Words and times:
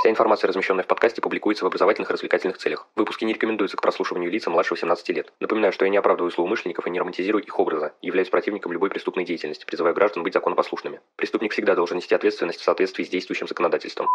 Вся 0.00 0.08
информация, 0.08 0.48
размещенная 0.48 0.82
в 0.82 0.86
подкасте, 0.86 1.20
публикуется 1.20 1.62
в 1.62 1.66
образовательных 1.66 2.08
и 2.08 2.14
развлекательных 2.14 2.56
целях. 2.56 2.88
Выпуски 2.96 3.26
не 3.26 3.34
рекомендуются 3.34 3.76
к 3.76 3.82
прослушиванию 3.82 4.30
лица 4.30 4.48
младше 4.48 4.72
18 4.72 5.06
лет. 5.10 5.30
Напоминаю, 5.40 5.74
что 5.74 5.84
я 5.84 5.90
не 5.90 5.98
оправдываю 5.98 6.30
злоумышленников 6.30 6.86
и 6.86 6.90
не 6.90 6.98
романтизирую 6.98 7.44
их 7.44 7.58
образа, 7.58 7.92
являюсь 8.00 8.30
противником 8.30 8.72
любой 8.72 8.88
преступной 8.88 9.26
деятельности, 9.26 9.66
призываю 9.66 9.94
граждан 9.94 10.22
быть 10.22 10.32
законопослушными. 10.32 11.00
Преступник 11.16 11.52
всегда 11.52 11.74
должен 11.74 11.98
нести 11.98 12.14
ответственность 12.14 12.60
в 12.60 12.64
соответствии 12.64 13.04
с 13.04 13.10
действующим 13.10 13.46
законодательством. 13.46 14.08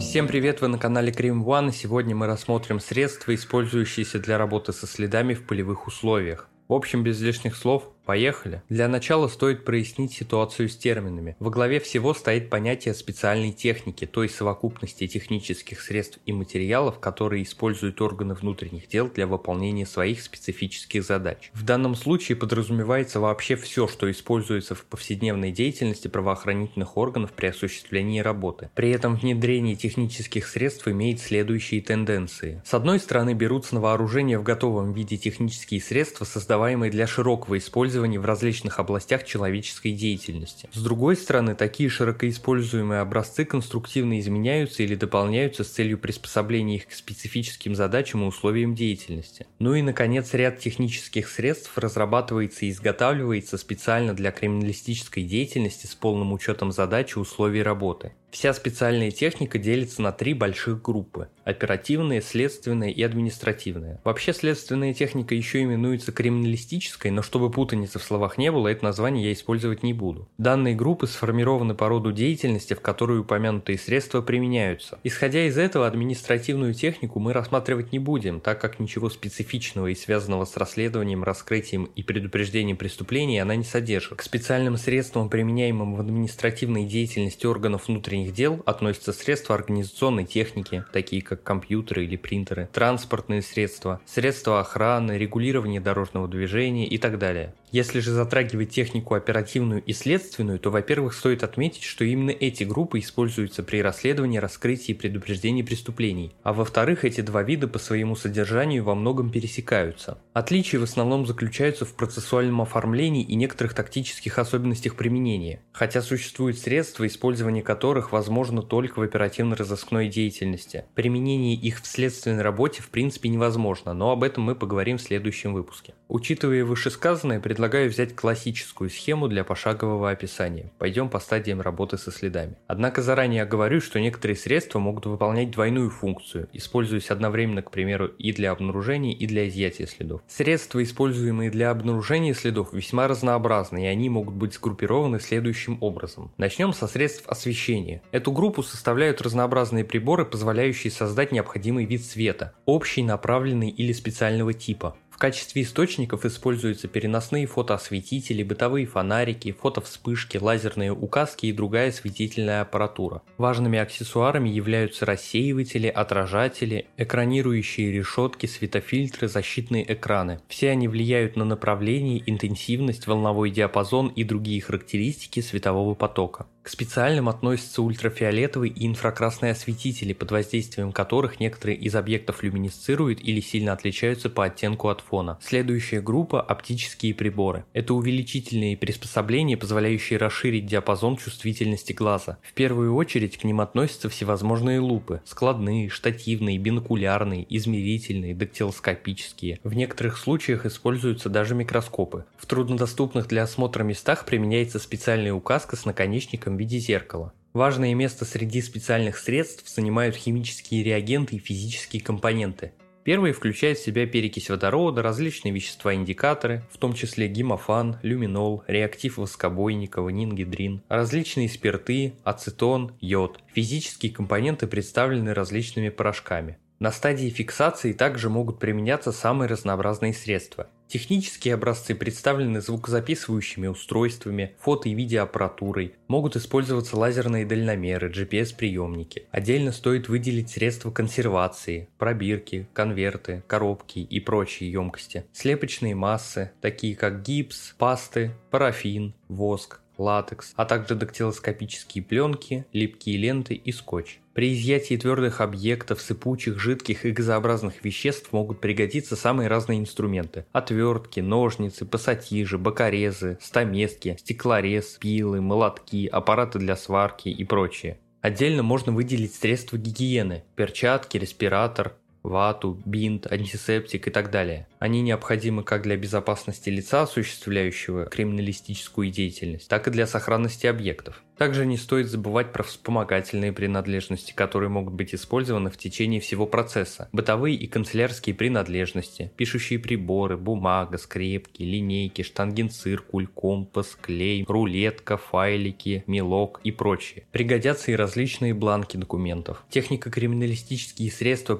Всем 0.00 0.26
привет, 0.26 0.62
вы 0.62 0.68
на 0.68 0.78
канале 0.78 1.12
Крим 1.12 1.46
One. 1.46 1.72
Сегодня 1.72 2.16
мы 2.16 2.26
рассмотрим 2.26 2.80
средства, 2.80 3.34
использующиеся 3.34 4.18
для 4.18 4.38
работы 4.38 4.72
со 4.72 4.86
следами 4.86 5.34
в 5.34 5.46
полевых 5.46 5.86
условиях. 5.86 6.49
В 6.70 6.74
общем, 6.74 7.02
без 7.02 7.20
лишних 7.20 7.56
слов, 7.56 7.90
Поехали. 8.04 8.62
Для 8.68 8.88
начала 8.88 9.28
стоит 9.28 9.64
прояснить 9.64 10.12
ситуацию 10.12 10.68
с 10.68 10.76
терминами. 10.76 11.36
Во 11.38 11.50
главе 11.50 11.80
всего 11.80 12.14
стоит 12.14 12.50
понятие 12.50 12.94
специальной 12.94 13.52
техники, 13.52 14.06
той 14.06 14.28
совокупности 14.28 15.06
технических 15.06 15.80
средств 15.80 16.18
и 16.26 16.32
материалов, 16.32 16.98
которые 16.98 17.44
используют 17.44 18.00
органы 18.00 18.34
внутренних 18.34 18.88
дел 18.88 19.08
для 19.08 19.26
выполнения 19.26 19.86
своих 19.86 20.22
специфических 20.22 21.04
задач. 21.04 21.50
В 21.52 21.62
данном 21.62 21.94
случае 21.94 22.36
подразумевается 22.36 23.20
вообще 23.20 23.54
все, 23.56 23.86
что 23.86 24.10
используется 24.10 24.74
в 24.74 24.84
повседневной 24.86 25.52
деятельности 25.52 26.08
правоохранительных 26.08 26.96
органов 26.96 27.32
при 27.32 27.48
осуществлении 27.48 28.20
работы. 28.20 28.70
При 28.74 28.90
этом 28.90 29.16
внедрение 29.16 29.76
технических 29.76 30.46
средств 30.46 30.88
имеет 30.88 31.20
следующие 31.20 31.82
тенденции. 31.82 32.62
С 32.64 32.74
одной 32.74 32.98
стороны 32.98 33.34
берутся 33.34 33.74
на 33.74 33.80
вооружение 33.82 34.38
в 34.38 34.42
готовом 34.42 34.92
виде 34.92 35.16
технические 35.16 35.80
средства, 35.80 36.24
создаваемые 36.24 36.90
для 36.90 37.06
широкого 37.06 37.58
использования 37.58 37.89
использовании 37.90 38.18
в 38.18 38.24
различных 38.24 38.78
областях 38.78 39.24
человеческой 39.24 39.92
деятельности. 39.92 40.68
С 40.72 40.82
другой 40.82 41.16
стороны, 41.16 41.54
такие 41.56 41.88
широко 41.88 42.28
используемые 42.28 43.00
образцы 43.00 43.44
конструктивно 43.44 44.20
изменяются 44.20 44.82
или 44.82 44.94
дополняются 44.94 45.64
с 45.64 45.68
целью 45.68 45.98
приспособления 45.98 46.76
их 46.76 46.86
к 46.86 46.92
специфическим 46.92 47.74
задачам 47.74 48.22
и 48.22 48.26
условиям 48.26 48.74
деятельности. 48.74 49.46
Ну 49.58 49.74
и, 49.74 49.82
наконец, 49.82 50.32
ряд 50.34 50.60
технических 50.60 51.28
средств 51.28 51.76
разрабатывается 51.76 52.64
и 52.64 52.70
изготавливается 52.70 53.58
специально 53.58 54.14
для 54.14 54.30
криминалистической 54.30 55.24
деятельности 55.24 55.86
с 55.86 55.94
полным 55.94 56.32
учетом 56.32 56.70
задач 56.70 57.16
и 57.16 57.18
условий 57.18 57.62
работы. 57.62 58.12
Вся 58.30 58.54
специальная 58.54 59.10
техника 59.10 59.58
делится 59.58 60.02
на 60.02 60.12
три 60.12 60.34
больших 60.34 60.82
группы– 60.82 61.28
оперативная, 61.44 62.20
следственная 62.20 62.90
и 62.90 63.02
административная. 63.02 64.00
Вообще 64.04 64.32
следственная 64.32 64.94
техника 64.94 65.34
еще 65.34 65.62
именуется 65.62 66.12
криминалистической, 66.12 67.10
но 67.10 67.22
чтобы 67.22 67.50
путаницы 67.50 67.98
в 67.98 68.04
словах 68.04 68.38
не 68.38 68.52
было, 68.52 68.68
это 68.68 68.84
название 68.84 69.26
я 69.26 69.32
использовать 69.32 69.82
не 69.82 69.92
буду. 69.92 70.28
Данные 70.38 70.76
группы 70.76 71.08
сформированы 71.08 71.74
по 71.74 71.88
роду 71.88 72.12
деятельности, 72.12 72.74
в 72.74 72.80
которой 72.80 73.18
упомянутые 73.18 73.78
средства 73.78 74.22
применяются. 74.22 75.00
Исходя 75.02 75.46
из 75.46 75.58
этого, 75.58 75.88
административную 75.88 76.72
технику 76.72 77.18
мы 77.18 77.32
рассматривать 77.32 77.90
не 77.90 77.98
будем, 77.98 78.40
так 78.40 78.60
как 78.60 78.78
ничего 78.78 79.10
специфичного 79.10 79.88
и 79.88 79.96
связанного 79.96 80.44
с 80.44 80.56
расследованием, 80.56 81.24
раскрытием 81.24 81.84
и 81.96 82.04
предупреждением 82.04 82.76
преступлений 82.76 83.40
она 83.40 83.56
не 83.56 83.64
содержит. 83.64 84.18
К 84.18 84.22
специальным 84.22 84.76
средствам, 84.76 85.28
применяемым 85.28 85.96
в 85.96 86.00
административной 86.00 86.84
деятельности 86.84 87.46
органов 87.46 87.88
внутренних 87.88 88.19
внутренних 88.20 88.34
дел 88.34 88.62
относятся 88.66 89.12
средства 89.12 89.54
организационной 89.54 90.24
техники, 90.24 90.84
такие 90.92 91.22
как 91.22 91.42
компьютеры 91.42 92.04
или 92.04 92.16
принтеры, 92.16 92.68
транспортные 92.72 93.42
средства, 93.42 94.00
средства 94.06 94.60
охраны, 94.60 95.12
регулирования 95.12 95.80
дорожного 95.80 96.28
движения 96.28 96.86
и 96.86 96.98
так 96.98 97.18
далее. 97.18 97.54
Если 97.72 98.00
же 98.00 98.10
затрагивать 98.10 98.70
технику 98.70 99.14
оперативную 99.14 99.80
и 99.82 99.92
следственную, 99.92 100.58
то, 100.58 100.70
во-первых, 100.70 101.14
стоит 101.14 101.44
отметить, 101.44 101.84
что 101.84 102.04
именно 102.04 102.30
эти 102.30 102.64
группы 102.64 102.98
используются 102.98 103.62
при 103.62 103.80
расследовании, 103.80 104.38
раскрытии 104.38 104.90
и 104.90 104.94
предупреждении 104.94 105.62
преступлений, 105.62 106.34
а 106.42 106.52
во-вторых, 106.52 107.04
эти 107.04 107.20
два 107.20 107.44
вида 107.44 107.68
по 107.68 107.78
своему 107.78 108.16
содержанию 108.16 108.82
во 108.82 108.96
многом 108.96 109.30
пересекаются. 109.30 110.18
Отличия 110.32 110.80
в 110.80 110.82
основном 110.82 111.26
заключаются 111.26 111.84
в 111.84 111.94
процессуальном 111.94 112.60
оформлении 112.60 113.22
и 113.22 113.36
некоторых 113.36 113.74
тактических 113.74 114.38
особенностях 114.40 114.96
применения, 114.96 115.60
хотя 115.70 116.02
существуют 116.02 116.58
средства, 116.58 117.06
использование 117.06 117.62
которых 117.62 118.10
возможно 118.10 118.62
только 118.62 118.98
в 118.98 119.02
оперативно-розыскной 119.02 120.08
деятельности. 120.08 120.86
Применение 120.96 121.54
их 121.54 121.80
в 121.80 121.86
следственной 121.86 122.42
работе 122.42 122.82
в 122.82 122.88
принципе 122.88 123.28
невозможно, 123.28 123.94
но 123.94 124.10
об 124.10 124.24
этом 124.24 124.42
мы 124.42 124.56
поговорим 124.56 124.98
в 124.98 125.02
следующем 125.02 125.54
выпуске. 125.54 125.94
Учитывая 126.08 126.64
вышесказанное, 126.64 127.38
предлагаю 127.38 127.59
взять 127.68 128.14
классическую 128.14 128.90
схему 128.90 129.28
для 129.28 129.44
пошагового 129.44 130.10
описания. 130.10 130.72
Пойдем 130.78 131.08
по 131.08 131.20
стадиям 131.20 131.60
работы 131.60 131.98
со 131.98 132.10
следами. 132.10 132.56
Однако 132.66 133.02
заранее 133.02 133.42
оговорю, 133.42 133.80
что 133.80 134.00
некоторые 134.00 134.36
средства 134.36 134.78
могут 134.78 135.06
выполнять 135.06 135.50
двойную 135.50 135.90
функцию, 135.90 136.48
используясь 136.52 137.10
одновременно, 137.10 137.62
к 137.62 137.70
примеру, 137.70 138.06
и 138.06 138.32
для 138.32 138.50
обнаружения, 138.50 139.12
и 139.12 139.26
для 139.26 139.48
изъятия 139.48 139.86
следов. 139.86 140.22
Средства, 140.28 140.82
используемые 140.82 141.50
для 141.50 141.70
обнаружения 141.70 142.34
следов, 142.34 142.72
весьма 142.72 143.08
разнообразны, 143.08 143.84
и 143.84 143.86
они 143.86 144.08
могут 144.08 144.34
быть 144.34 144.54
сгруппированы 144.54 145.20
следующим 145.20 145.78
образом. 145.80 146.32
Начнем 146.36 146.72
со 146.72 146.86
средств 146.86 147.28
освещения. 147.28 148.02
Эту 148.12 148.32
группу 148.32 148.62
составляют 148.62 149.20
разнообразные 149.20 149.84
приборы, 149.84 150.24
позволяющие 150.24 150.90
создать 150.90 151.32
необходимый 151.32 151.84
вид 151.84 152.04
света, 152.04 152.54
общий, 152.64 153.02
направленный 153.02 153.70
или 153.70 153.92
специального 153.92 154.52
типа 154.52 154.96
качестве 155.20 155.62
источников 155.62 156.24
используются 156.24 156.88
переносные 156.88 157.46
фотоосветители, 157.46 158.42
бытовые 158.42 158.86
фонарики, 158.86 159.52
фотовспышки, 159.52 160.38
лазерные 160.38 160.92
указки 160.92 161.46
и 161.46 161.52
другая 161.52 161.90
осветительная 161.90 162.62
аппаратура. 162.62 163.22
Важными 163.36 163.78
аксессуарами 163.78 164.48
являются 164.48 165.04
рассеиватели, 165.04 165.88
отражатели, 165.88 166.86
экранирующие 166.96 167.92
решетки, 167.92 168.46
светофильтры, 168.46 169.28
защитные 169.28 169.92
экраны. 169.92 170.40
Все 170.48 170.70
они 170.70 170.88
влияют 170.88 171.36
на 171.36 171.44
направление, 171.44 172.22
интенсивность, 172.26 173.06
волновой 173.06 173.50
диапазон 173.50 174.08
и 174.08 174.24
другие 174.24 174.62
характеристики 174.62 175.40
светового 175.40 175.94
потока. 175.94 176.46
Специальным 176.70 177.28
относятся 177.28 177.82
ультрафиолетовые 177.82 178.72
и 178.72 178.86
инфракрасные 178.86 179.50
осветители, 179.50 180.12
под 180.12 180.30
воздействием 180.30 180.92
которых 180.92 181.40
некоторые 181.40 181.76
из 181.76 181.96
объектов 181.96 182.44
люминесцируют 182.44 183.18
или 183.20 183.40
сильно 183.40 183.72
отличаются 183.72 184.30
по 184.30 184.44
оттенку 184.44 184.88
от 184.88 185.00
фона. 185.00 185.36
Следующая 185.42 186.00
группа– 186.00 186.40
оптические 186.48 187.12
приборы. 187.12 187.64
Это 187.72 187.92
увеличительные 187.92 188.76
приспособления, 188.76 189.56
позволяющие 189.56 190.16
расширить 190.16 190.66
диапазон 190.66 191.16
чувствительности 191.16 191.92
глаза. 191.92 192.38
В 192.40 192.52
первую 192.52 192.94
очередь 192.94 193.36
к 193.36 193.42
ним 193.42 193.60
относятся 193.60 194.08
всевозможные 194.08 194.78
лупы– 194.78 195.22
складные, 195.24 195.88
штативные, 195.88 196.56
бинокулярные, 196.58 197.44
измерительные, 197.48 198.36
дактилоскопические. 198.36 199.58
В 199.64 199.74
некоторых 199.74 200.16
случаях 200.16 200.66
используются 200.66 201.30
даже 201.30 201.56
микроскопы. 201.56 202.26
В 202.38 202.46
труднодоступных 202.46 203.26
для 203.26 203.42
осмотра 203.42 203.82
местах 203.82 204.24
применяется 204.24 204.78
специальная 204.78 205.34
указка 205.34 205.74
с 205.74 205.84
наконечником 205.84 206.59
виде 206.60 206.78
зеркала. 206.78 207.32
Важное 207.52 207.94
место 207.94 208.24
среди 208.24 208.62
специальных 208.62 209.18
средств 209.18 209.68
занимают 209.68 210.14
химические 210.14 210.84
реагенты 210.84 211.36
и 211.36 211.40
физические 211.40 212.00
компоненты. 212.00 212.72
Первые 213.02 213.32
включают 213.32 213.78
в 213.78 213.84
себя 213.84 214.06
перекись 214.06 214.50
водорода, 214.50 215.02
различные 215.02 215.52
вещества-индикаторы, 215.52 216.62
в 216.70 216.76
том 216.76 216.92
числе 216.92 217.28
гемофан, 217.28 217.96
люминол, 218.02 218.62
реактив 218.68 219.16
воскобойника, 219.16 220.00
нингидрин, 220.02 220.82
различные 220.88 221.48
спирты, 221.48 222.12
ацетон, 222.22 222.92
йод. 223.00 223.40
Физические 223.54 224.12
компоненты 224.12 224.66
представлены 224.66 225.34
различными 225.34 225.88
порошками. 225.88 226.58
На 226.78 226.92
стадии 226.92 227.30
фиксации 227.30 227.92
также 227.94 228.30
могут 228.30 228.58
применяться 228.58 229.12
самые 229.12 229.48
разнообразные 229.48 230.14
средства. 230.14 230.68
Технические 230.90 231.54
образцы 231.54 231.94
представлены 231.94 232.60
звукозаписывающими 232.60 233.68
устройствами, 233.68 234.56
фото- 234.58 234.88
и 234.88 234.94
видеоаппаратурой, 234.94 235.94
могут 236.08 236.34
использоваться 236.34 236.96
лазерные 236.96 237.46
дальномеры, 237.46 238.10
GPS-приемники. 238.10 239.22
Отдельно 239.30 239.70
стоит 239.70 240.08
выделить 240.08 240.50
средства 240.50 240.90
консервации, 240.90 241.88
пробирки, 241.96 242.68
конверты, 242.72 243.44
коробки 243.46 244.00
и 244.00 244.18
прочие 244.18 244.72
емкости. 244.72 245.26
Слепочные 245.32 245.94
массы, 245.94 246.50
такие 246.60 246.96
как 246.96 247.22
гипс, 247.22 247.76
пасты, 247.78 248.32
парафин, 248.50 249.14
воск, 249.28 249.80
латекс, 250.00 250.52
а 250.56 250.64
также 250.64 250.94
дактилоскопические 250.94 252.02
пленки, 252.02 252.66
липкие 252.72 253.16
ленты 253.18 253.54
и 253.54 253.72
скотч. 253.72 254.20
При 254.32 254.54
изъятии 254.54 254.96
твердых 254.96 255.40
объектов, 255.40 256.00
сыпучих, 256.00 256.58
жидких 256.58 257.04
и 257.04 257.10
газообразных 257.10 257.84
веществ 257.84 258.32
могут 258.32 258.60
пригодиться 258.60 259.16
самые 259.16 259.48
разные 259.48 259.80
инструменты. 259.80 260.46
Отвертки, 260.52 261.20
ножницы, 261.20 261.84
пассатижи, 261.84 262.56
бокорезы, 262.56 263.38
стамески, 263.40 264.16
стеклорез, 264.18 264.98
пилы, 265.00 265.40
молотки, 265.40 266.06
аппараты 266.06 266.58
для 266.58 266.76
сварки 266.76 267.28
и 267.28 267.44
прочее. 267.44 267.98
Отдельно 268.20 268.62
можно 268.62 268.92
выделить 268.92 269.34
средства 269.34 269.78
гигиены– 269.78 270.44
перчатки, 270.54 271.16
респиратор, 271.16 271.94
вату, 272.22 272.80
бинт, 272.84 273.30
антисептик 273.30 274.08
и 274.08 274.10
так 274.10 274.30
далее. 274.30 274.66
Они 274.78 275.02
необходимы 275.02 275.62
как 275.62 275.82
для 275.82 275.96
безопасности 275.96 276.70
лица, 276.70 277.02
осуществляющего 277.02 278.06
криминалистическую 278.06 279.10
деятельность, 279.10 279.68
так 279.68 279.88
и 279.88 279.90
для 279.90 280.06
сохранности 280.06 280.66
объектов. 280.66 281.22
Также 281.40 281.64
не 281.64 281.78
стоит 281.78 282.08
забывать 282.08 282.52
про 282.52 282.62
вспомогательные 282.62 283.54
принадлежности, 283.54 284.34
которые 284.34 284.68
могут 284.68 284.92
быть 284.92 285.14
использованы 285.14 285.70
в 285.70 285.78
течение 285.78 286.20
всего 286.20 286.46
процесса. 286.46 287.08
Бытовые 287.12 287.56
и 287.56 287.66
канцелярские 287.66 288.34
принадлежности, 288.34 289.32
пишущие 289.38 289.78
приборы, 289.78 290.36
бумага, 290.36 290.98
скрепки, 290.98 291.62
линейки, 291.62 292.20
штангенциркуль, 292.20 293.26
компас, 293.26 293.96
клей, 293.98 294.44
рулетка, 294.46 295.16
файлики, 295.16 296.04
мелок 296.06 296.60
и 296.62 296.72
прочее. 296.72 297.24
Пригодятся 297.32 297.90
и 297.90 297.96
различные 297.96 298.52
бланки 298.52 298.98
документов. 298.98 299.64
Технико-криминалистические 299.70 301.10
средства, 301.10 301.56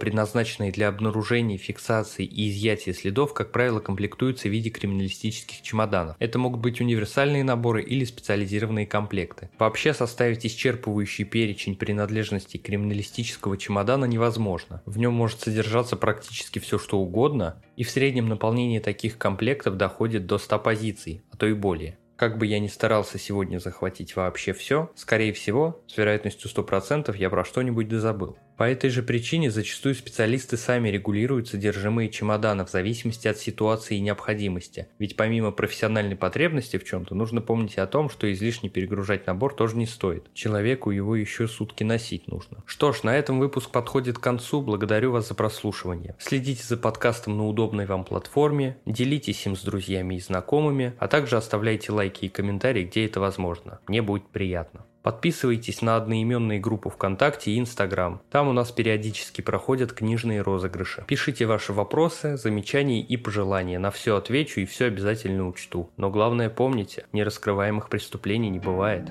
предназначенные 0.50 0.72
для 0.72 0.88
обнаружения, 0.88 1.58
фиксации 1.58 2.24
и 2.24 2.50
изъятия 2.50 2.92
следов, 2.92 3.34
как 3.34 3.52
правило, 3.52 3.80
комплектуются 3.80 4.48
в 4.48 4.50
виде 4.50 4.70
криминалистических 4.70 5.62
чемоданов. 5.62 6.16
Это 6.18 6.38
могут 6.38 6.60
быть 6.60 6.80
универсальные 6.80 7.44
наборы 7.44 7.82
или 7.82 8.04
специализированные 8.04 8.86
комплекты. 8.86 9.50
Вообще 9.58 9.94
составить 9.94 10.44
исчерпывающий 10.44 11.24
перечень 11.24 11.76
принадлежностей 11.76 12.58
криминалистического 12.58 13.56
чемодана 13.56 14.06
невозможно. 14.06 14.82
В 14.86 14.98
нем 14.98 15.14
может 15.14 15.40
содержаться 15.40 15.96
практически 15.96 16.58
все 16.58 16.78
что 16.78 16.98
угодно, 16.98 17.62
и 17.76 17.84
в 17.84 17.90
среднем 17.90 18.28
наполнение 18.28 18.80
таких 18.80 19.18
комплектов 19.18 19.76
доходит 19.76 20.26
до 20.26 20.38
100 20.38 20.58
позиций, 20.58 21.22
а 21.30 21.36
то 21.36 21.46
и 21.46 21.52
более. 21.52 21.96
Как 22.20 22.36
бы 22.36 22.44
я 22.44 22.58
ни 22.58 22.66
старался 22.66 23.18
сегодня 23.18 23.58
захватить 23.60 24.14
вообще 24.14 24.52
все, 24.52 24.90
скорее 24.94 25.32
всего, 25.32 25.80
с 25.86 25.96
вероятностью 25.96 26.50
100% 26.50 27.16
я 27.16 27.30
про 27.30 27.46
что-нибудь 27.46 27.88
дозабыл. 27.88 28.36
По 28.60 28.64
этой 28.64 28.90
же 28.90 29.02
причине 29.02 29.50
зачастую 29.50 29.94
специалисты 29.94 30.58
сами 30.58 30.90
регулируют 30.90 31.48
содержимое 31.48 32.08
чемодана 32.08 32.66
в 32.66 32.70
зависимости 32.70 33.26
от 33.26 33.38
ситуации 33.38 33.96
и 33.96 34.00
необходимости. 34.00 34.86
Ведь 34.98 35.16
помимо 35.16 35.50
профессиональной 35.50 36.14
потребности 36.14 36.76
в 36.76 36.84
чем-то, 36.84 37.14
нужно 37.14 37.40
помнить 37.40 37.78
о 37.78 37.86
том, 37.86 38.10
что 38.10 38.30
излишне 38.30 38.68
перегружать 38.68 39.26
набор 39.26 39.54
тоже 39.54 39.78
не 39.78 39.86
стоит. 39.86 40.26
Человеку 40.34 40.90
его 40.90 41.16
еще 41.16 41.48
сутки 41.48 41.84
носить 41.84 42.28
нужно. 42.28 42.62
Что 42.66 42.92
ж, 42.92 43.02
на 43.02 43.16
этом 43.16 43.38
выпуск 43.38 43.70
подходит 43.70 44.18
к 44.18 44.22
концу. 44.22 44.60
Благодарю 44.60 45.12
вас 45.12 45.28
за 45.28 45.34
прослушивание. 45.34 46.14
Следите 46.18 46.62
за 46.62 46.76
подкастом 46.76 47.38
на 47.38 47.46
удобной 47.46 47.86
вам 47.86 48.04
платформе, 48.04 48.76
делитесь 48.84 49.46
им 49.46 49.56
с 49.56 49.62
друзьями 49.62 50.16
и 50.16 50.20
знакомыми, 50.20 50.92
а 50.98 51.08
также 51.08 51.38
оставляйте 51.38 51.92
лайки 51.92 52.26
и 52.26 52.28
комментарии, 52.28 52.84
где 52.84 53.06
это 53.06 53.20
возможно. 53.20 53.80
Мне 53.86 54.02
будет 54.02 54.28
приятно. 54.28 54.84
Подписывайтесь 55.02 55.82
на 55.82 55.96
одноименные 55.96 56.60
группы 56.60 56.90
ВКонтакте 56.90 57.52
и 57.52 57.58
Инстаграм. 57.58 58.20
Там 58.30 58.48
у 58.48 58.52
нас 58.52 58.70
периодически 58.70 59.40
проходят 59.40 59.92
книжные 59.92 60.42
розыгрыши. 60.42 61.04
Пишите 61.06 61.46
ваши 61.46 61.72
вопросы, 61.72 62.36
замечания 62.36 63.00
и 63.00 63.16
пожелания. 63.16 63.78
На 63.78 63.90
все 63.90 64.16
отвечу 64.16 64.60
и 64.60 64.66
все 64.66 64.86
обязательно 64.86 65.48
учту. 65.48 65.90
Но 65.96 66.10
главное 66.10 66.50
помните, 66.50 67.06
нераскрываемых 67.12 67.88
преступлений 67.88 68.50
не 68.50 68.58
бывает. 68.58 69.10